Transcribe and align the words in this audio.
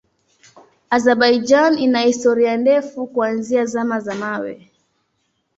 Azerbaijan 0.95 1.77
ina 1.79 1.99
historia 2.01 2.57
ndefu 2.57 3.07
kuanzia 3.07 3.65
Zama 3.65 3.99
za 3.99 4.15
Mawe. 4.15 4.71